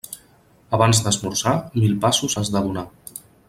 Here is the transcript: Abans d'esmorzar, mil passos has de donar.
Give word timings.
Abans 0.77 1.01
d'esmorzar, 1.07 1.53
mil 1.85 1.95
passos 2.07 2.39
has 2.43 2.53
de 2.57 2.65
donar. 2.69 2.89